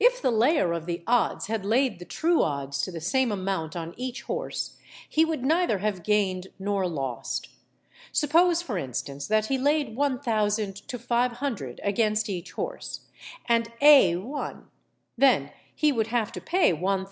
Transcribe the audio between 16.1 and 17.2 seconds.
to pay 1000_l.